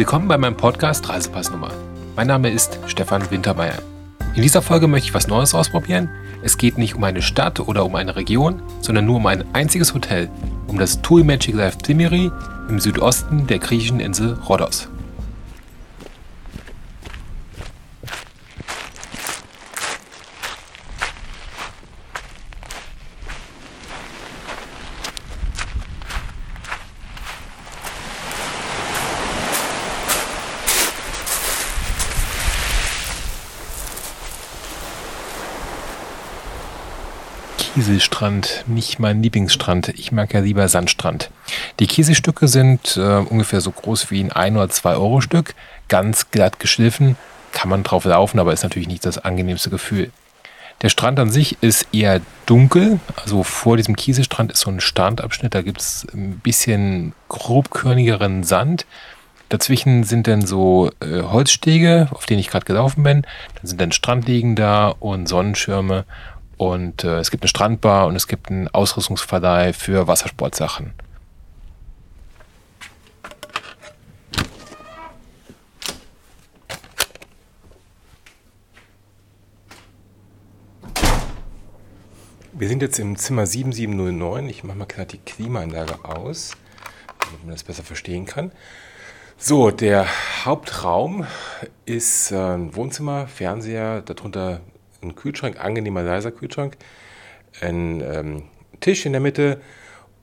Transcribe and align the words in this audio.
Willkommen 0.00 0.28
bei 0.28 0.38
meinem 0.38 0.56
Podcast 0.56 1.06
Reisepassnummer. 1.10 1.72
Mein 2.16 2.26
Name 2.26 2.48
ist 2.48 2.78
Stefan 2.86 3.30
Wintermeyer. 3.30 3.82
In 4.34 4.40
dieser 4.40 4.62
Folge 4.62 4.88
möchte 4.88 5.08
ich 5.08 5.14
was 5.14 5.28
Neues 5.28 5.54
ausprobieren. 5.54 6.08
Es 6.42 6.56
geht 6.56 6.78
nicht 6.78 6.94
um 6.94 7.04
eine 7.04 7.20
Stadt 7.20 7.60
oder 7.60 7.84
um 7.84 7.94
eine 7.94 8.16
Region, 8.16 8.62
sondern 8.80 9.04
nur 9.04 9.16
um 9.16 9.26
ein 9.26 9.44
einziges 9.52 9.92
Hotel, 9.92 10.30
um 10.68 10.78
das 10.78 11.02
TUI 11.02 11.22
Magic 11.22 11.54
Life 11.54 11.76
Timiri 11.76 12.32
im 12.70 12.80
Südosten 12.80 13.46
der 13.46 13.58
griechischen 13.58 14.00
Insel 14.00 14.38
Rhodos. 14.48 14.88
Kieselstrand, 37.74 38.64
nicht 38.66 38.98
mein 38.98 39.22
Lieblingsstrand. 39.22 39.90
Ich 39.90 40.10
mag 40.10 40.34
ja 40.34 40.40
lieber 40.40 40.66
Sandstrand. 40.66 41.30
Die 41.78 41.86
Kieselstücke 41.86 42.48
sind 42.48 42.96
äh, 42.96 43.18
ungefähr 43.18 43.60
so 43.60 43.70
groß 43.70 44.10
wie 44.10 44.20
ein 44.20 44.32
1 44.32 44.56
oder 44.56 44.68
2 44.68 44.94
Euro 44.94 45.20
Stück, 45.20 45.54
ganz 45.88 46.30
glatt 46.32 46.58
geschliffen, 46.58 47.16
kann 47.52 47.68
man 47.68 47.84
drauf 47.84 48.04
laufen, 48.04 48.40
aber 48.40 48.52
ist 48.52 48.64
natürlich 48.64 48.88
nicht 48.88 49.06
das 49.06 49.18
angenehmste 49.18 49.70
Gefühl. 49.70 50.10
Der 50.82 50.88
Strand 50.88 51.20
an 51.20 51.30
sich 51.30 51.62
ist 51.62 51.86
eher 51.92 52.20
dunkel, 52.46 52.98
also 53.22 53.44
vor 53.44 53.76
diesem 53.76 53.94
Kieselstrand 53.94 54.50
ist 54.50 54.60
so 54.60 54.70
ein 54.70 54.80
Strandabschnitt, 54.80 55.54
da 55.54 55.62
gibt 55.62 55.80
es 55.80 56.06
ein 56.12 56.40
bisschen 56.40 57.12
grobkörnigeren 57.28 58.42
Sand. 58.42 58.84
Dazwischen 59.48 60.04
sind 60.04 60.26
dann 60.26 60.44
so 60.44 60.90
äh, 61.00 61.22
Holzstege, 61.22 62.08
auf 62.10 62.26
denen 62.26 62.40
ich 62.40 62.48
gerade 62.48 62.66
gelaufen 62.66 63.02
bin. 63.02 63.22
Dann 63.22 63.66
sind 63.66 63.80
dann 63.80 63.92
Strandliegen 63.92 64.56
da 64.56 64.88
und 64.88 65.28
Sonnenschirme 65.28 66.04
und 66.60 67.04
äh, 67.04 67.20
es 67.20 67.30
gibt 67.30 67.42
eine 67.42 67.48
Strandbar 67.48 68.06
und 68.06 68.16
es 68.16 68.28
gibt 68.28 68.50
einen 68.50 68.68
Ausrüstungsverleih 68.68 69.72
für 69.72 70.06
Wassersportsachen. 70.06 70.92
Wir 82.52 82.68
sind 82.68 82.82
jetzt 82.82 82.98
im 82.98 83.16
Zimmer 83.16 83.46
7709. 83.46 84.50
Ich 84.50 84.62
mache 84.62 84.76
mal 84.76 84.84
gerade 84.84 85.12
die 85.12 85.18
Klimaanlage 85.18 86.04
aus, 86.04 86.58
damit 87.20 87.42
man 87.44 87.52
das 87.54 87.64
besser 87.64 87.84
verstehen 87.84 88.26
kann. 88.26 88.52
So, 89.38 89.70
der 89.70 90.06
Hauptraum 90.44 91.26
ist 91.86 92.32
äh, 92.32 92.36
ein 92.36 92.76
Wohnzimmer, 92.76 93.28
Fernseher, 93.28 94.02
darunter 94.02 94.60
ein 95.02 95.14
Kühlschrank, 95.14 95.62
angenehmer 95.62 96.02
leiser 96.02 96.32
Kühlschrank, 96.32 96.76
ein 97.60 98.00
ähm, 98.00 98.42
Tisch 98.80 99.06
in 99.06 99.12
der 99.12 99.20
Mitte 99.20 99.60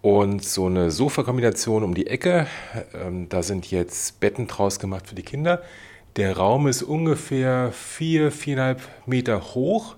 und 0.01 0.43
so 0.43 0.67
eine 0.67 0.91
Sofakombination 0.91 1.83
um 1.83 1.93
die 1.93 2.07
Ecke. 2.07 2.47
Ähm, 2.93 3.29
da 3.29 3.43
sind 3.43 3.69
jetzt 3.71 4.19
Betten 4.19 4.47
draus 4.47 4.79
gemacht 4.79 5.07
für 5.07 5.15
die 5.15 5.23
Kinder. 5.23 5.61
Der 6.15 6.37
Raum 6.37 6.67
ist 6.67 6.81
ungefähr 6.81 7.71
vier, 7.71 8.31
viereinhalb 8.31 8.81
Meter 9.05 9.53
hoch 9.53 9.95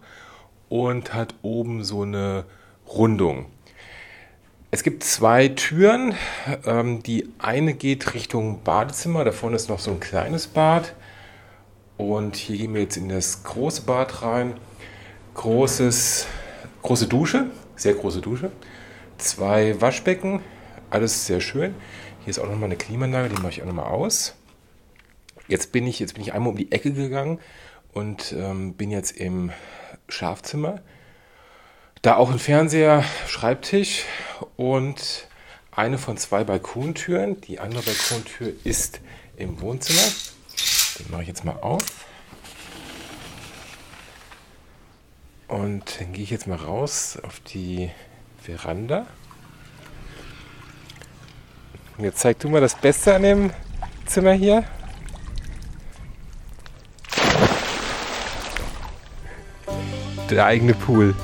und 0.68 1.14
hat 1.14 1.36
oben 1.42 1.84
so 1.84 2.02
eine 2.02 2.46
Rundung. 2.88 3.46
Es 4.72 4.84
gibt 4.84 5.04
zwei 5.04 5.48
Türen. 5.48 6.14
Ähm, 6.66 7.02
die 7.02 7.30
eine 7.40 7.74
geht 7.74 8.14
Richtung 8.14 8.62
Badezimmer. 8.64 9.24
Da 9.24 9.32
vorne 9.32 9.56
ist 9.56 9.70
noch 9.70 9.80
so 9.80 9.92
ein 9.92 10.00
kleines 10.00 10.48
Bad. 10.48 10.94
Und 12.00 12.38
hier 12.38 12.56
gehen 12.56 12.74
wir 12.74 12.82
jetzt 12.82 12.96
in 12.96 13.10
das 13.10 13.44
große 13.44 13.82
Bad 13.82 14.22
rein 14.22 14.54
großes, 15.34 16.28
große 16.82 17.08
Dusche, 17.08 17.52
sehr 17.76 17.94
große 17.94 18.22
Dusche, 18.22 18.54
zwei 19.18 19.80
Waschbecken, 19.82 20.42
alles 20.90 21.26
sehr 21.28 21.42
schön. 21.42 21.76
Hier 22.22 22.32
ist 22.32 22.40
auch 22.40 22.48
nochmal 22.48 22.66
eine 22.66 22.78
Klimaanlage, 22.78 23.28
die 23.28 23.42
mache 23.42 23.50
ich 23.50 23.62
auch 23.62 23.66
nochmal 23.66 23.92
aus. 23.92 24.36
Jetzt 25.50 25.74
bin 25.74 25.86
ich, 25.86 26.00
jetzt 26.00 26.14
bin 26.14 26.24
ich 26.24 26.34
einmal 26.34 26.52
um 26.52 26.58
die 26.58 26.72
Ecke 26.72 26.94
gegangen 26.94 27.40
und 27.92 28.34
ähm, 28.38 28.76
bin 28.76 28.92
jetzt 28.92 29.12
im 29.18 29.52
Schlafzimmer. 30.08 30.82
Da 32.02 32.16
auch 32.16 32.32
ein 32.32 32.40
Fernseher, 32.40 33.04
Schreibtisch 33.28 34.06
und 34.56 35.28
eine 35.72 35.98
von 35.98 36.16
zwei 36.16 36.46
Balkontüren. 36.46 37.42
Die 37.42 37.60
andere 37.60 37.84
Balkontür 37.84 38.54
ist 38.64 39.02
im 39.36 39.60
Wohnzimmer. 39.60 40.39
Den 41.00 41.12
mache 41.12 41.22
ich 41.22 41.28
jetzt 41.28 41.46
mal 41.46 41.58
auf. 41.62 41.84
Und 45.48 46.00
dann 46.00 46.14
gehe 46.14 46.24
ich 46.24 46.30
jetzt 46.30 46.48
mal 46.48 46.58
raus 46.58 47.18
auf 47.24 47.40
die 47.40 47.90
Veranda. 48.42 49.08
Und 51.98 52.04
jetzt 52.04 52.20
zeig 52.20 52.40
du 52.40 52.50
mal 52.50 52.62
das 52.62 52.76
Beste 52.76 53.16
an 53.16 53.24
dem 53.24 53.52
Zimmer 54.06 54.34
hier. 54.34 54.64
Der 60.30 60.46
eigene 60.46 60.74
Pool. 60.76 61.16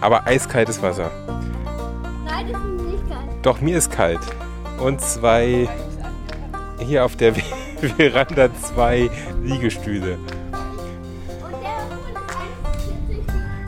Aber 0.00 0.26
eiskaltes 0.26 0.80
Wasser. 0.82 1.10
Nein, 2.24 2.52
das 2.52 2.62
ist 2.62 2.82
nicht 2.82 3.08
kalt. 3.08 3.46
Doch, 3.46 3.60
mir 3.60 3.78
ist 3.78 3.90
kalt. 3.90 4.20
Und 4.78 5.00
zwei, 5.00 5.68
hier 6.78 7.04
auf 7.04 7.16
der 7.16 7.34
Veranda 7.80 8.48
zwei 8.54 9.10
Liegestühle. 9.42 10.18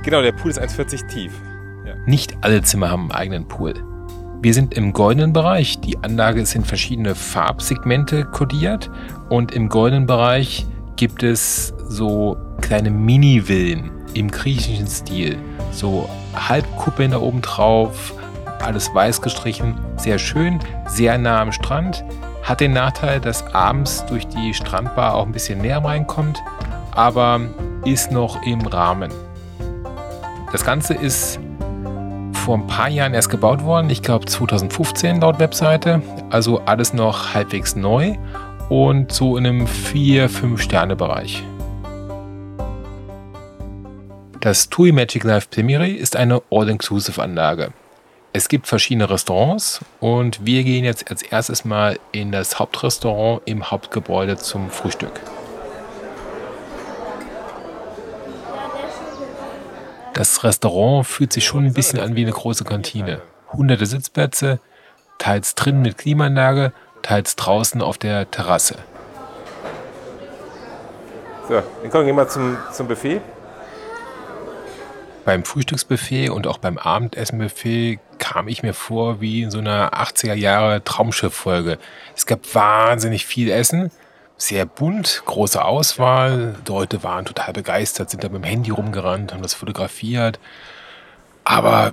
Genau, 0.02 0.22
der 0.22 0.32
Pool 0.32 0.50
ist 0.50 0.60
1,40 0.60 1.08
tief. 1.08 1.32
Ja. 1.86 1.94
Nicht 2.06 2.36
alle 2.40 2.62
Zimmer 2.62 2.90
haben 2.90 3.02
einen 3.02 3.12
eigenen 3.12 3.48
Pool. 3.48 3.74
Wir 4.42 4.54
sind 4.54 4.72
im 4.72 4.94
goldenen 4.94 5.34
Bereich. 5.34 5.80
Die 5.80 5.98
Anlage 5.98 6.40
ist 6.40 6.54
in 6.54 6.64
verschiedene 6.64 7.14
Farbsegmente 7.14 8.24
kodiert 8.24 8.90
und 9.28 9.52
im 9.52 9.68
goldenen 9.68 10.06
Bereich 10.06 10.66
gibt 10.96 11.22
es 11.22 11.74
so 11.88 12.38
kleine 12.62 12.90
Mini-Villen 12.90 13.90
im 14.14 14.30
griechischen 14.30 14.86
Stil. 14.86 15.36
So 15.72 16.08
Halbkuppeln 16.34 17.10
da 17.10 17.20
oben 17.20 17.42
drauf, 17.42 18.14
alles 18.62 18.92
weiß 18.94 19.20
gestrichen, 19.22 19.74
sehr 19.96 20.18
schön, 20.18 20.60
sehr 20.86 21.18
nah 21.18 21.42
am 21.42 21.52
Strand. 21.52 22.02
Hat 22.50 22.58
den 22.58 22.72
Nachteil, 22.72 23.20
dass 23.20 23.46
abends 23.54 24.04
durch 24.06 24.26
die 24.26 24.52
Strandbar 24.52 25.14
auch 25.14 25.24
ein 25.24 25.30
bisschen 25.30 25.60
näher 25.60 25.84
reinkommt, 25.84 26.42
aber 26.90 27.40
ist 27.84 28.10
noch 28.10 28.42
im 28.42 28.66
Rahmen. 28.66 29.12
Das 30.50 30.64
Ganze 30.64 30.94
ist 30.94 31.38
vor 32.32 32.56
ein 32.56 32.66
paar 32.66 32.88
Jahren 32.88 33.14
erst 33.14 33.30
gebaut 33.30 33.62
worden, 33.62 33.88
ich 33.88 34.02
glaube 34.02 34.26
2015 34.26 35.20
laut 35.20 35.38
Webseite. 35.38 36.02
Also 36.30 36.60
alles 36.62 36.92
noch 36.92 37.34
halbwegs 37.34 37.76
neu 37.76 38.16
und 38.68 39.12
so 39.12 39.36
in 39.36 39.46
einem 39.46 39.66
4-5 39.66 40.58
Sterne 40.58 40.96
Bereich. 40.96 41.44
Das 44.40 44.68
TUI 44.68 44.90
Magic 44.90 45.22
Life 45.22 45.50
Temiri 45.50 45.92
ist 45.92 46.16
eine 46.16 46.42
All-Inclusive-Anlage. 46.50 47.72
Es 48.32 48.48
gibt 48.48 48.68
verschiedene 48.68 49.10
Restaurants 49.10 49.80
und 49.98 50.46
wir 50.46 50.62
gehen 50.62 50.84
jetzt 50.84 51.10
als 51.10 51.22
erstes 51.22 51.64
mal 51.64 51.98
in 52.12 52.30
das 52.30 52.60
Hauptrestaurant 52.60 53.42
im 53.44 53.72
Hauptgebäude 53.72 54.36
zum 54.36 54.70
Frühstück. 54.70 55.20
Das 60.14 60.44
Restaurant 60.44 61.08
fühlt 61.08 61.32
sich 61.32 61.44
schon 61.44 61.64
ein 61.64 61.72
bisschen 61.72 61.98
an 61.98 62.14
wie 62.14 62.22
eine 62.22 62.30
große 62.30 62.62
Kantine. 62.62 63.20
Hunderte 63.52 63.86
Sitzplätze, 63.86 64.60
teils 65.18 65.56
drin 65.56 65.82
mit 65.82 65.98
Klimaanlage, 65.98 66.72
teils 67.02 67.34
draußen 67.34 67.82
auf 67.82 67.98
der 67.98 68.30
Terrasse. 68.30 68.76
So, 71.48 71.60
dann 71.82 71.90
kommen 71.90 72.06
wir 72.06 72.14
mal 72.14 72.28
zum, 72.28 72.56
zum 72.70 72.86
Buffet. 72.86 73.20
Beim 75.24 75.44
Frühstücksbuffet 75.44 76.30
und 76.30 76.46
auch 76.46 76.58
beim 76.58 76.78
Abendessenbuffet 76.78 77.98
kam 78.30 78.46
ich 78.46 78.62
mir 78.62 78.74
vor 78.74 79.20
wie 79.20 79.42
in 79.42 79.50
so 79.50 79.58
einer 79.58 79.92
80er 79.92 80.34
Jahre 80.34 80.84
Traumschiff-Folge. 80.84 81.78
Es 82.14 82.26
gab 82.26 82.54
wahnsinnig 82.54 83.26
viel 83.26 83.50
Essen, 83.50 83.90
sehr 84.36 84.66
bunt, 84.66 85.22
große 85.26 85.64
Auswahl. 85.64 86.54
Die 86.64 86.70
Leute 86.70 87.02
waren 87.02 87.24
total 87.24 87.52
begeistert, 87.52 88.08
sind 88.08 88.22
da 88.22 88.28
mit 88.28 88.44
dem 88.44 88.44
Handy 88.44 88.70
rumgerannt, 88.70 89.32
haben 89.32 89.42
das 89.42 89.54
fotografiert. 89.54 90.38
Aber 91.42 91.92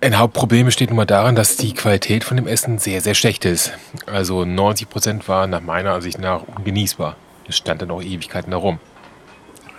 ein 0.00 0.18
Hauptproblem 0.18 0.66
besteht 0.66 0.90
nun 0.90 0.96
mal 0.96 1.06
darin, 1.06 1.36
dass 1.36 1.56
die 1.56 1.74
Qualität 1.74 2.24
von 2.24 2.36
dem 2.36 2.48
Essen 2.48 2.78
sehr, 2.78 3.00
sehr 3.00 3.14
schlecht 3.14 3.44
ist. 3.44 3.72
Also 4.06 4.44
90 4.44 4.88
Prozent 4.88 5.28
waren 5.28 5.50
nach 5.50 5.60
meiner 5.60 5.92
Ansicht 5.92 6.18
nach 6.18 6.42
ungenießbar. 6.42 7.14
Es 7.46 7.56
stand 7.56 7.82
dann 7.82 7.92
auch 7.92 8.02
Ewigkeiten 8.02 8.50
herum. 8.50 8.80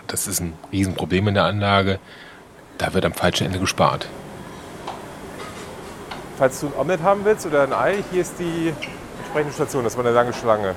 Das 0.07 0.27
ist 0.27 0.39
ein 0.39 0.53
Riesenproblem 0.71 1.27
in 1.27 1.33
der 1.33 1.43
Anlage. 1.43 1.99
Da 2.77 2.93
wird 2.93 3.03
am 3.03 3.13
falschen 3.13 3.47
Ende 3.47 3.59
gespart. 3.59 4.07
Falls 6.39 6.61
du 6.61 6.67
ein 6.67 6.73
Omelett 6.79 7.03
haben 7.03 7.25
willst 7.25 7.45
oder 7.45 7.63
ein 7.63 7.73
Ei, 7.73 8.01
hier 8.11 8.21
ist 8.21 8.35
die 8.39 8.73
entsprechende 9.19 9.53
Station. 9.53 9.83
Das 9.83 9.97
war 9.97 10.05
eine 10.05 10.13
lange 10.13 10.31
Schlange. 10.31 10.73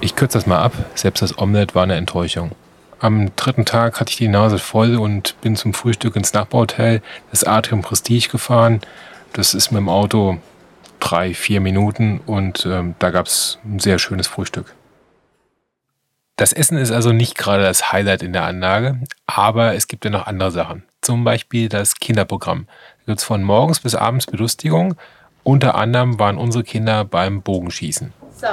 Ich 0.00 0.14
kürze 0.14 0.38
das 0.38 0.46
mal 0.46 0.60
ab. 0.60 0.72
Selbst 0.94 1.22
das 1.22 1.36
Omelette 1.36 1.74
war 1.74 1.82
eine 1.82 1.96
Enttäuschung. 1.96 2.52
Am 3.00 3.34
dritten 3.34 3.64
Tag 3.64 3.98
hatte 3.98 4.10
ich 4.10 4.16
die 4.16 4.28
Nase 4.28 4.60
voll 4.60 4.94
und 4.94 5.34
bin 5.40 5.56
zum 5.56 5.74
Frühstück 5.74 6.14
ins 6.14 6.32
Nachbarhotel, 6.34 7.02
das 7.32 7.42
Atrium 7.42 7.82
Prestige, 7.82 8.28
gefahren. 8.28 8.80
Das 9.32 9.54
ist 9.54 9.72
mit 9.72 9.80
dem 9.80 9.88
Auto 9.88 10.38
drei, 11.00 11.34
vier 11.34 11.60
Minuten 11.60 12.20
und 12.24 12.64
ähm, 12.64 12.94
da 13.00 13.10
gab 13.10 13.26
es 13.26 13.58
ein 13.64 13.80
sehr 13.80 13.98
schönes 13.98 14.28
Frühstück. 14.28 14.72
Das 16.36 16.52
Essen 16.52 16.78
ist 16.78 16.92
also 16.92 17.12
nicht 17.12 17.36
gerade 17.36 17.64
das 17.64 17.90
Highlight 17.90 18.22
in 18.22 18.32
der 18.32 18.44
Anlage, 18.44 19.00
aber 19.26 19.74
es 19.74 19.88
gibt 19.88 20.04
ja 20.04 20.12
noch 20.12 20.28
andere 20.28 20.52
Sachen. 20.52 20.84
Zum 21.00 21.24
Beispiel 21.24 21.68
das 21.68 21.96
Kinderprogramm. 21.96 22.66
Gibt 23.06 23.18
es 23.18 23.24
von 23.24 23.42
morgens 23.42 23.80
bis 23.80 23.94
abends 23.94 24.26
Belustigung. 24.26 24.94
Unter 25.42 25.74
anderem 25.74 26.18
waren 26.18 26.38
unsere 26.38 26.64
Kinder 26.64 27.04
beim 27.04 27.42
Bogenschießen. 27.42 28.14
So, 28.34 28.46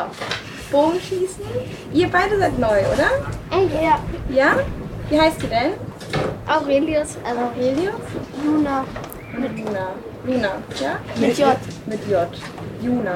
Bogenschießen. 0.71 1.43
Ihr 1.93 2.09
beide 2.09 2.37
seid 2.37 2.59
neu, 2.59 2.79
oder? 2.93 3.09
Ja. 3.81 3.99
Ja? 4.29 4.59
Wie 5.09 5.19
heißt 5.19 5.41
ihr 5.43 5.49
denn? 5.49 5.71
Aurelius, 6.47 7.17
also 7.23 7.41
Aurelius? 7.41 7.93
Luna. 8.43 8.85
Mit 9.37 9.57
Luna. 9.57 9.93
Luna, 10.25 10.49
ja? 10.81 10.99
Mit 11.17 11.37
J. 11.37 11.57
Mit 11.85 12.09
J. 12.09 12.27
Juna. 12.81 13.15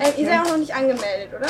Ähm, 0.00 0.12
ihr 0.16 0.26
seid 0.26 0.40
auch 0.40 0.50
noch 0.50 0.58
nicht 0.58 0.74
angemeldet, 0.74 1.30
oder? 1.36 1.48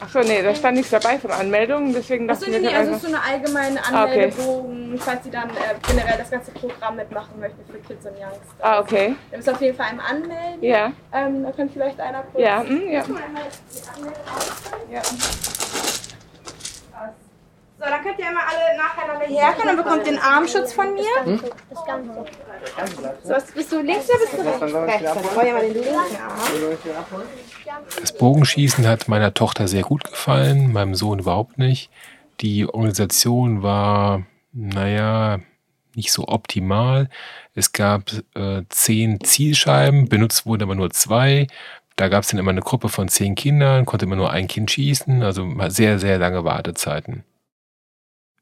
Ach 0.00 0.08
so, 0.08 0.20
nee, 0.20 0.42
da 0.42 0.54
stand 0.54 0.76
nichts 0.76 0.90
dabei 0.90 1.18
von 1.18 1.30
Anmeldungen, 1.32 1.92
deswegen 1.92 2.30
Achso, 2.30 2.42
dachten 2.46 2.52
nee, 2.52 2.62
wir 2.62 2.70
nee, 2.70 2.76
also 2.76 2.90
es 2.92 2.96
ist 2.98 3.10
so 3.10 3.16
eine 3.16 3.22
allgemeine 3.24 3.80
Ah, 3.84 4.04
okay. 4.04 4.24
Anmeldebogen, 4.24 4.98
falls 4.98 5.24
sie 5.24 5.30
dann 5.30 5.50
äh, 5.50 5.74
generell 5.86 6.18
das 6.18 6.30
ganze 6.30 6.50
Programm 6.52 6.96
mitmachen 6.96 7.40
möchten 7.40 7.64
für 7.66 7.78
Kids 7.78 8.06
und 8.06 8.12
Youngsters. 8.12 8.40
Ah, 8.60 8.80
okay. 8.80 9.16
Ihr 9.32 9.36
müsst 9.38 9.50
auf 9.50 9.60
jeden 9.60 9.76
Fall 9.76 9.86
einmal 9.90 10.06
anmelden. 10.06 10.62
Ja, 10.62 10.92
Ähm, 11.12 11.42
da 11.42 11.50
kann 11.52 11.68
vielleicht 11.68 12.00
einer 12.00 12.22
kurz... 12.22 12.42
ja, 12.44 12.62
hm, 12.62 12.90
ja. 12.90 13.04
ja. 14.92 15.02
So, 17.78 17.84
dann 17.84 18.02
könnt 18.02 18.18
ihr 18.18 18.26
einmal 18.26 18.42
alle 18.44 18.76
nacheinander 18.76 19.26
herkommen 19.26 19.78
und 19.78 19.84
bekommt 19.84 20.06
den 20.06 20.18
Armschutz 20.18 20.72
von 20.72 20.94
mir. 20.94 21.40
Das 21.70 21.84
Ganze. 21.84 22.24
So, 23.22 23.30
was, 23.30 23.52
bist 23.52 23.70
du 23.70 23.80
links 23.80 24.10
oder 24.10 24.18
bist 24.18 24.32
du 24.32 24.42
rechts? 24.42 24.74
Rechts. 24.74 25.14
Dann 25.14 25.22
brauche 25.22 25.46
ich 25.46 25.52
mal 25.52 25.60
den 25.60 25.74
linken 25.74 26.16
Arm. 26.16 26.40
Das 28.00 28.18
Bogenschießen 28.18 28.84
hat 28.84 29.06
meiner 29.06 29.32
Tochter 29.32 29.68
sehr 29.68 29.82
gut 29.82 30.02
gefallen, 30.02 30.72
meinem 30.72 30.96
Sohn 30.96 31.20
überhaupt 31.20 31.58
nicht. 31.58 31.88
Die 32.40 32.66
Organisation 32.66 33.62
war, 33.62 34.22
naja, 34.52 35.38
nicht 35.94 36.10
so 36.10 36.26
optimal. 36.26 37.08
Es 37.54 37.70
gab 37.70 38.10
äh, 38.34 38.62
zehn 38.70 39.20
Zielscheiben, 39.20 40.08
benutzt 40.08 40.46
wurden 40.46 40.64
aber 40.64 40.74
nur 40.74 40.90
zwei. 40.90 41.46
Da 41.94 42.08
gab 42.08 42.24
es 42.24 42.30
dann 42.30 42.40
immer 42.40 42.50
eine 42.50 42.60
Gruppe 42.60 42.88
von 42.88 43.08
zehn 43.08 43.36
Kindern, 43.36 43.86
konnte 43.86 44.06
immer 44.06 44.16
nur 44.16 44.32
ein 44.32 44.48
Kind 44.48 44.70
schießen, 44.70 45.22
also 45.22 45.48
sehr, 45.68 46.00
sehr 46.00 46.18
lange 46.18 46.44
Wartezeiten. 46.44 47.24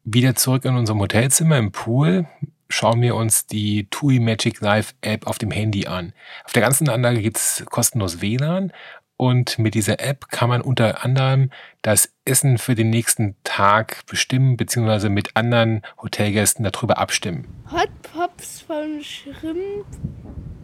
Wieder 0.09 0.37
zurück 0.37 0.65
in 0.65 0.77
unserem 0.77 1.01
Hotelzimmer 1.01 1.59
im 1.59 1.73
Pool 1.73 2.27
schauen 2.69 3.03
wir 3.03 3.17
uns 3.17 3.47
die 3.47 3.89
TUI 3.91 4.21
Magic 4.21 4.61
Live 4.61 4.95
App 5.01 5.27
auf 5.27 5.37
dem 5.39 5.51
Handy 5.51 5.89
an. 5.89 6.13
Auf 6.45 6.53
der 6.53 6.63
ganzen 6.63 6.89
Anlage 6.89 7.21
gibt's 7.21 7.65
kostenlos 7.69 8.21
WLAN 8.21 8.73
und 9.17 9.59
mit 9.59 9.75
dieser 9.75 9.99
App 9.99 10.29
kann 10.29 10.49
man 10.49 10.61
unter 10.61 11.05
anderem 11.05 11.51
das 11.83 12.13
Essen 12.25 12.59
für 12.59 12.77
den 12.77 12.89
nächsten 12.89 13.35
Tag 13.43 14.07
bestimmen, 14.07 14.57
beziehungsweise 14.57 15.09
mit 15.09 15.35
anderen 15.35 15.83
Hotelgästen 16.01 16.65
darüber 16.65 16.99
abstimmen. 16.99 17.49
Hot 17.73 17.91
Pops 18.03 18.61
von 18.61 19.03
Shrimp 19.03 19.87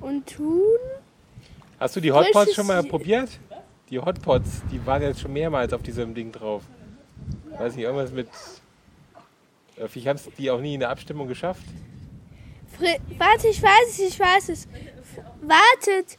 und 0.01 0.37
Thun. 0.37 0.79
Hast 1.81 1.97
du 1.97 2.01
die 2.01 2.13
Hotpots 2.13 2.33
Frisches 2.33 2.55
schon 2.55 2.69
mal 2.69 2.85
probiert? 2.85 3.41
Die 3.91 3.99
Hotpots, 3.99 4.63
die 4.71 4.87
waren 4.87 5.03
jetzt 5.03 5.19
schon 5.19 5.33
mehrmals 5.33 5.73
auf 5.73 5.83
diesem 5.83 6.15
Ding 6.15 6.31
drauf. 6.31 6.63
Weiß 7.59 7.75
nicht, 7.75 7.85
irgendwas 7.85 8.13
mit. 8.13 8.29
Äh, 9.83 9.89
Vielleicht 9.89 10.09
haben 10.09 10.17
es 10.17 10.29
die 10.39 10.51
auch 10.51 10.61
nie 10.61 10.75
in 10.75 10.81
der 10.81 10.91
Abstimmung 10.91 11.29
geschafft. 11.29 11.65
Fri 12.77 12.97
Warte, 13.19 13.49
ich 13.49 13.63
weiß 13.63 13.89
es, 13.91 13.99
ich 13.99 14.19
weiß 14.19 14.49
es. 14.51 14.67
F 14.67 15.25
wartet. 15.43 16.19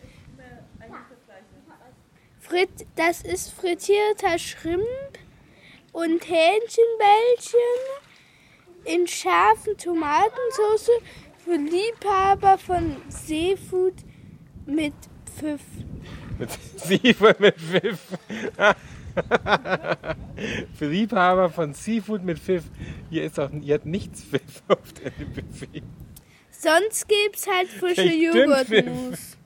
Frit 2.39 2.69
das 2.95 3.21
ist 3.21 3.51
frittierter 3.54 4.38
Shrimp 4.38 4.83
und 5.94 6.21
Hähnchenbällchen 6.27 7.60
in 8.83 9.07
scharfen 9.07 9.77
Tomatensauce 9.77 10.92
für 11.44 11.56
Liebhaber 11.56 12.57
von 12.57 12.98
Seafood 13.07 13.95
mit 14.65 14.94
Pfiff. 15.38 15.62
Mit 16.38 16.50
Seafood 16.75 17.39
mit 17.39 17.56
Pfiff. 17.56 18.00
Für 20.77 20.88
Liebhaber 20.88 21.50
von 21.50 21.74
Seafood 21.74 22.24
mit 22.24 22.39
Pfiff. 22.39 22.63
Hier 23.10 23.24
ist 23.24 23.39
auch 23.39 23.50
hier 23.51 23.75
hat 23.75 23.86
nichts 23.86 24.24
Pfiff 24.24 24.63
auf 24.68 24.94
dem 24.94 25.33
Buffet. 25.33 25.83
Sonst 26.50 27.07
gibt's 27.07 27.48
halt 27.48 27.68
frische 27.68 28.13
Joghurtmus. 28.13 29.38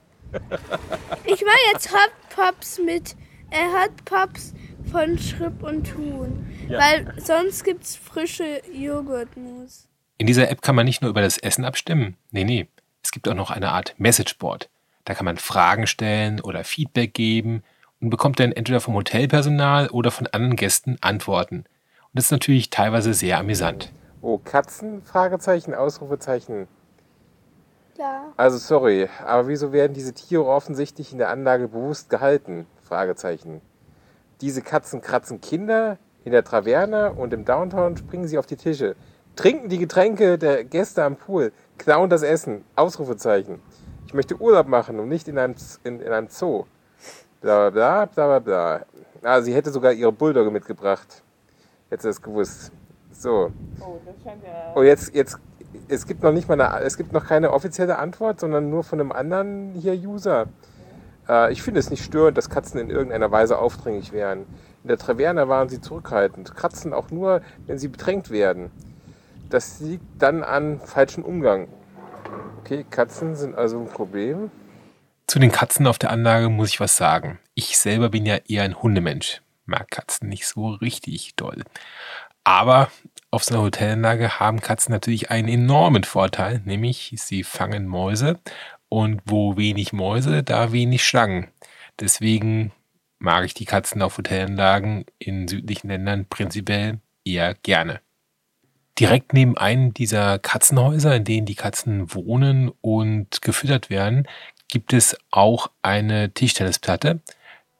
Ich 1.24 1.44
mache 1.44 1.58
jetzt 1.72 1.92
Hot 1.92 2.12
Pops 2.34 2.78
mit 2.84 3.16
äh, 3.50 3.66
Hot 3.74 4.04
Pops 4.04 4.54
von 4.90 5.18
Schripp 5.18 5.62
und 5.62 5.90
Thun. 5.90 6.46
Ja. 6.68 6.78
Weil 6.78 7.14
sonst 7.18 7.64
gibt's 7.64 7.96
frische 7.96 8.62
Joghurtmus. 8.72 9.88
In 10.18 10.26
dieser 10.26 10.50
App 10.50 10.62
kann 10.62 10.74
man 10.74 10.84
nicht 10.84 11.02
nur 11.02 11.10
über 11.10 11.22
das 11.22 11.38
Essen 11.38 11.64
abstimmen. 11.64 12.16
Nee, 12.30 12.44
nee. 12.44 12.68
Es 13.02 13.12
gibt 13.12 13.28
auch 13.28 13.34
noch 13.34 13.50
eine 13.50 13.70
Art 13.70 13.94
Messageboard. 13.98 14.68
Da 15.04 15.14
kann 15.14 15.24
man 15.24 15.38
Fragen 15.38 15.86
stellen 15.86 16.40
oder 16.40 16.64
Feedback 16.64 17.14
geben 17.14 17.62
und 18.00 18.10
bekommt 18.10 18.40
dann 18.40 18.52
entweder 18.52 18.80
vom 18.80 18.94
Hotelpersonal 18.94 19.88
oder 19.88 20.10
von 20.10 20.26
anderen 20.28 20.56
Gästen 20.56 20.96
Antworten. 21.00 21.58
Und 21.58 22.14
das 22.14 22.26
ist 22.26 22.32
natürlich 22.32 22.70
teilweise 22.70 23.14
sehr 23.14 23.38
amüsant. 23.38 23.92
Oh, 24.20 24.38
Katzen? 24.38 25.02
Fragezeichen, 25.02 25.74
Ausrufezeichen. 25.74 26.68
Ja. 27.98 28.32
Also 28.36 28.58
sorry, 28.58 29.08
aber 29.26 29.48
wieso 29.48 29.72
werden 29.72 29.92
diese 29.92 30.14
Tiere 30.14 30.46
offensichtlich 30.46 31.12
in 31.12 31.18
der 31.18 31.30
Anlage 31.30 31.68
bewusst 31.68 32.10
gehalten? 32.10 32.66
Fragezeichen. 32.82 33.60
Diese 34.40 34.62
Katzen 34.62 35.00
kratzen 35.00 35.40
Kinder 35.40 35.98
in 36.24 36.30
der 36.30 36.44
Traverne 36.44 37.12
und 37.12 37.32
im 37.32 37.44
Downtown 37.44 37.96
springen 37.96 38.28
sie 38.28 38.38
auf 38.38 38.46
die 38.46 38.56
Tische, 38.56 38.94
trinken 39.34 39.68
die 39.68 39.78
Getränke 39.78 40.38
der 40.38 40.62
Gäste 40.64 41.02
am 41.02 41.16
Pool, 41.16 41.52
klauen 41.76 42.08
das 42.08 42.22
Essen. 42.22 42.64
Ausrufezeichen. 42.76 43.60
Ich 44.06 44.14
möchte 44.14 44.40
Urlaub 44.40 44.68
machen 44.68 45.00
und 45.00 45.08
nicht 45.08 45.26
in 45.26 45.38
einem, 45.38 45.56
in, 45.82 46.00
in 46.00 46.12
einem 46.12 46.28
Zoo. 46.28 46.64
Bla 47.40 47.70
bla 47.70 48.04
bla 48.06 48.26
bla 48.26 48.38
bla. 48.40 48.86
Ah, 49.22 49.40
sie 49.40 49.54
hätte 49.54 49.70
sogar 49.70 49.92
ihre 49.92 50.10
Bulldogge 50.10 50.50
mitgebracht. 50.50 51.22
Hätte 51.88 52.02
sie 52.02 52.08
es 52.08 52.20
gewusst. 52.20 52.72
So. 53.12 53.52
Oh, 53.80 53.98
das 54.04 54.14
scheint 54.22 54.42
ja... 54.42 54.72
Und 54.74 54.86
jetzt, 54.86 55.14
jetzt, 55.14 55.38
es 55.88 56.06
gibt 56.06 56.22
noch 56.22 56.32
nicht 56.32 56.48
mal 56.48 56.60
eine, 56.60 56.84
es 56.84 56.96
gibt 56.96 57.12
noch 57.12 57.26
keine 57.26 57.52
offizielle 57.52 57.98
Antwort, 57.98 58.40
sondern 58.40 58.70
nur 58.70 58.82
von 58.82 59.00
einem 59.00 59.12
anderen 59.12 59.72
hier 59.74 59.94
User. 59.94 60.46
Äh, 61.28 61.52
ich 61.52 61.62
finde 61.62 61.80
es 61.80 61.90
nicht 61.90 62.04
störend, 62.04 62.36
dass 62.36 62.50
Katzen 62.50 62.80
in 62.80 62.90
irgendeiner 62.90 63.30
Weise 63.30 63.58
aufdringlich 63.58 64.12
wären. 64.12 64.40
In 64.82 64.88
der 64.88 64.98
Traverne 64.98 65.48
waren 65.48 65.68
sie 65.68 65.80
zurückhaltend, 65.80 66.54
kratzen 66.54 66.92
auch 66.92 67.10
nur, 67.10 67.42
wenn 67.66 67.78
sie 67.78 67.88
bedrängt 67.88 68.30
werden. 68.30 68.70
Das 69.50 69.80
liegt 69.80 70.04
dann 70.18 70.42
an 70.42 70.80
falschem 70.80 71.24
Umgang. 71.24 71.68
Okay, 72.60 72.84
Katzen 72.90 73.34
sind 73.34 73.56
also 73.56 73.78
ein 73.78 73.86
Problem. 73.86 74.50
Zu 75.28 75.38
den 75.38 75.52
Katzen 75.52 75.86
auf 75.86 75.98
der 75.98 76.10
Anlage 76.10 76.48
muss 76.48 76.70
ich 76.70 76.80
was 76.80 76.96
sagen. 76.96 77.38
Ich 77.54 77.76
selber 77.76 78.08
bin 78.08 78.24
ja 78.24 78.36
eher 78.48 78.62
ein 78.62 78.80
Hundemensch. 78.80 79.42
Mag 79.66 79.90
Katzen 79.90 80.30
nicht 80.30 80.46
so 80.46 80.68
richtig 80.70 81.34
doll. 81.36 81.64
Aber 82.44 82.90
auf 83.30 83.44
so 83.44 83.54
einer 83.54 83.62
Hotelanlage 83.62 84.40
haben 84.40 84.62
Katzen 84.62 84.90
natürlich 84.90 85.30
einen 85.30 85.48
enormen 85.48 86.04
Vorteil, 86.04 86.62
nämlich 86.64 87.12
sie 87.16 87.44
fangen 87.44 87.86
Mäuse 87.86 88.40
und 88.88 89.20
wo 89.26 89.58
wenig 89.58 89.92
Mäuse, 89.92 90.42
da 90.42 90.72
wenig 90.72 91.04
Schlangen. 91.04 91.48
Deswegen 92.00 92.72
mag 93.18 93.44
ich 93.44 93.52
die 93.52 93.66
Katzen 93.66 94.00
auf 94.00 94.16
Hotelanlagen 94.16 95.04
in 95.18 95.46
südlichen 95.46 95.88
Ländern 95.88 96.24
prinzipiell 96.24 97.00
eher 97.26 97.52
gerne. 97.52 98.00
Direkt 98.98 99.34
neben 99.34 99.58
einem 99.58 99.92
dieser 99.92 100.38
Katzenhäuser, 100.38 101.14
in 101.14 101.24
denen 101.24 101.46
die 101.46 101.54
Katzen 101.54 102.14
wohnen 102.14 102.72
und 102.80 103.42
gefüttert 103.42 103.90
werden, 103.90 104.26
gibt 104.68 104.92
es 104.92 105.16
auch 105.30 105.70
eine 105.82 106.32
Tischtennisplatte. 106.32 107.20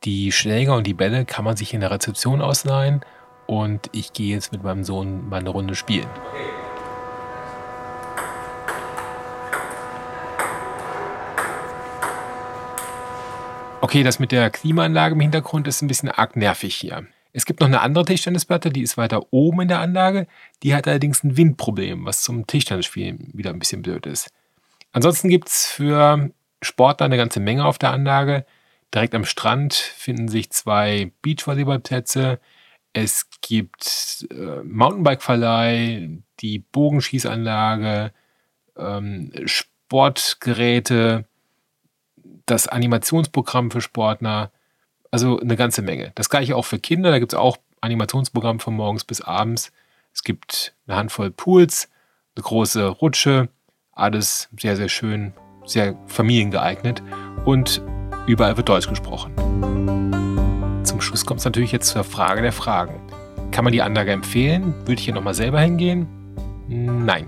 Die 0.04 0.33
Schläger 0.33 0.75
und 0.75 0.87
die 0.87 0.95
Bälle 0.95 1.25
kann 1.25 1.45
man 1.45 1.57
sich 1.57 1.75
in 1.75 1.80
der 1.80 1.90
Rezeption 1.90 2.40
ausleihen 2.40 3.02
und 3.47 3.90
ich 3.92 4.12
gehe 4.12 4.35
jetzt 4.35 4.52
mit 4.52 4.62
meinem 4.62 4.85
Sohn 4.85 5.28
mal 5.28 5.40
eine 5.40 5.50
Runde 5.50 5.75
spielen. 5.75 6.09
Okay, 13.80 14.02
das 14.02 14.18
mit 14.18 14.33
der 14.33 14.50
Klimaanlage 14.50 15.14
im 15.14 15.21
Hintergrund 15.21 15.68
ist 15.68 15.83
ein 15.83 15.88
bisschen 15.88 16.11
arg 16.11 16.37
nervig 16.37 16.75
hier. 16.75 17.07
Es 17.33 17.45
gibt 17.45 17.61
noch 17.61 17.68
eine 17.68 17.80
andere 17.80 18.04
Tischtennisplatte, 18.04 18.71
die 18.71 18.83
ist 18.83 18.97
weiter 18.97 19.33
oben 19.33 19.62
in 19.62 19.68
der 19.68 19.80
Anlage. 19.80 20.26
Die 20.62 20.75
hat 20.75 20.88
allerdings 20.88 21.23
ein 21.23 21.37
Windproblem, 21.37 22.04
was 22.04 22.23
zum 22.23 22.47
Tischtennisspielen 22.47 23.30
wieder 23.35 23.50
ein 23.50 23.59
bisschen 23.59 23.83
blöd 23.83 24.07
ist. 24.07 24.30
Ansonsten 24.92 25.28
gibt 25.28 25.49
es 25.49 25.66
für 25.66 26.30
Sportler 26.62 27.07
eine 27.07 27.17
ganze 27.17 27.41
Menge 27.41 27.65
auf 27.65 27.79
der 27.79 27.93
Anlage. 27.93 28.45
Direkt 28.95 29.15
am 29.15 29.25
Strand 29.25 29.75
finden 29.75 30.29
sich 30.29 30.50
zwei 30.50 31.12
Beachvolleyballplätze. 31.23 32.41
Es 32.93 33.29
gibt 33.43 34.27
äh, 34.31 34.62
Mountainbike-Verleih, 34.65 36.19
die 36.41 36.59
Bogenschießanlage, 36.59 38.12
ähm, 38.77 39.33
Sportgeräte, 39.45 41.27
das 42.47 42.67
Animationsprogramm 42.67 43.71
für 43.71 43.81
Sportler. 43.81 44.53
Also 45.11 45.38
eine 45.38 45.57
ganze 45.57 45.83
Menge. 45.83 46.12
Das 46.15 46.29
gleiche 46.31 46.57
auch 46.57 46.65
für 46.65 46.79
Kinder. 46.79 47.11
Da 47.11 47.19
gibt 47.19 47.33
es 47.33 47.38
auch 47.38 47.59
Animationsprogramm 47.81 48.61
von 48.61 48.75
morgens 48.75 49.05
bis 49.05 49.21
abends. 49.21 49.73
Es 50.12 50.23
gibt 50.23 50.75
eine 50.87 50.97
Handvoll 50.97 51.31
Pools, 51.31 51.88
eine 52.37 52.43
große 52.43 52.87
Rutsche. 52.87 53.49
Alles 53.93 54.49
sehr, 54.59 54.77
sehr 54.77 54.88
schön, 54.88 55.33
sehr 55.68 55.94
familiengeeignet. 56.06 57.02
Und 57.44 57.82
überall 58.26 58.56
wird 58.56 58.68
Deutsch 58.68 58.88
gesprochen. 58.88 59.32
Zum 60.84 61.00
Schluss 61.00 61.25
kommt 61.25 61.40
es 61.40 61.44
natürlich 61.44 61.72
jetzt 61.72 61.88
zur 61.88 62.04
Frage 62.04 62.42
der 62.42 62.52
Fragen. 62.52 63.00
Kann 63.50 63.64
man 63.64 63.72
die 63.72 63.82
Anlage 63.82 64.12
empfehlen? 64.12 64.75
Würde 64.80 64.94
ich 64.94 65.04
hier 65.04 65.14
nochmal 65.14 65.34
selber 65.34 65.60
hingehen? 65.60 66.06
Nein. 66.68 67.26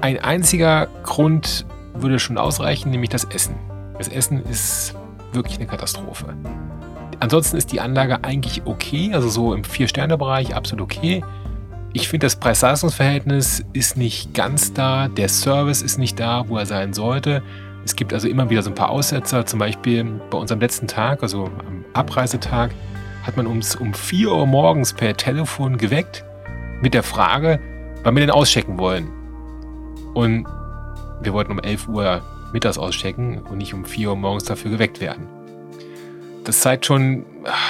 Ein 0.00 0.18
einziger 0.22 0.88
Grund 1.02 1.66
würde 1.94 2.18
schon 2.18 2.38
ausreichen, 2.38 2.90
nämlich 2.90 3.10
das 3.10 3.24
Essen. 3.24 3.54
Das 3.98 4.08
Essen 4.08 4.42
ist 4.44 4.94
wirklich 5.32 5.56
eine 5.56 5.66
Katastrophe. 5.66 6.34
Ansonsten 7.20 7.56
ist 7.56 7.72
die 7.72 7.80
Anlage 7.80 8.24
eigentlich 8.24 8.62
okay, 8.66 9.12
also 9.14 9.28
so 9.28 9.54
im 9.54 9.64
Vier-Sterne-Bereich 9.64 10.54
absolut 10.54 10.82
okay. 10.82 11.24
Ich 11.96 12.08
finde, 12.08 12.26
das 12.26 12.36
Preis-Leistungs-Verhältnis 12.36 13.64
ist 13.72 13.96
nicht 13.96 14.34
ganz 14.34 14.74
da, 14.74 15.08
der 15.08 15.30
Service 15.30 15.80
ist 15.80 15.96
nicht 15.96 16.20
da, 16.20 16.46
wo 16.46 16.58
er 16.58 16.66
sein 16.66 16.92
sollte. 16.92 17.42
Es 17.86 17.96
gibt 17.96 18.12
also 18.12 18.28
immer 18.28 18.50
wieder 18.50 18.60
so 18.60 18.68
ein 18.68 18.74
paar 18.74 18.90
Aussetzer, 18.90 19.46
zum 19.46 19.60
Beispiel 19.60 20.04
bei 20.28 20.36
unserem 20.36 20.60
letzten 20.60 20.88
Tag, 20.88 21.22
also 21.22 21.44
am 21.44 21.86
Abreisetag, 21.94 22.72
hat 23.22 23.38
man 23.38 23.46
uns 23.46 23.76
um 23.76 23.94
4 23.94 24.30
Uhr 24.30 24.44
morgens 24.44 24.92
per 24.92 25.16
Telefon 25.16 25.78
geweckt 25.78 26.22
mit 26.82 26.92
der 26.92 27.02
Frage, 27.02 27.60
wann 28.02 28.14
wir 28.14 28.20
denn 28.20 28.30
auschecken 28.30 28.78
wollen. 28.78 29.08
Und 30.12 30.46
wir 31.22 31.32
wollten 31.32 31.52
um 31.52 31.60
11 31.60 31.88
Uhr 31.88 32.20
mittags 32.52 32.76
auschecken 32.76 33.38
und 33.38 33.56
nicht 33.56 33.72
um 33.72 33.86
4 33.86 34.10
Uhr 34.10 34.16
morgens 34.16 34.44
dafür 34.44 34.70
geweckt 34.70 35.00
werden. 35.00 35.26
Das 36.44 36.60
zeigt 36.60 36.84
schon, 36.84 37.24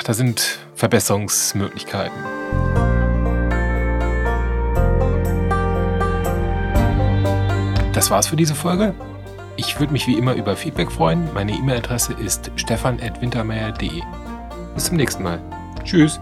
da 0.05 0.15
sind 0.15 0.59
Verbesserungsmöglichkeiten. 0.75 2.86
Das 7.97 8.11
war's 8.11 8.27
für 8.27 8.37
diese 8.37 8.55
Folge. 8.55 8.95
Ich 9.57 9.81
würde 9.81 9.95
mich 9.95 10.07
wie 10.07 10.19
immer 10.19 10.35
über 10.35 10.55
Feedback 10.55 10.93
freuen. 10.93 11.33
Meine 11.33 11.53
E-Mail-Adresse 11.53 12.13
ist 12.13 12.51
stefan.wintermeyer.de. 12.57 14.03
Bis 14.75 14.85
zum 14.85 14.99
nächsten 14.99 15.23
Mal. 15.23 15.41
Tschüss. 15.83 16.21